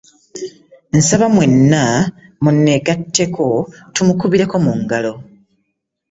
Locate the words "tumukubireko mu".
3.93-4.73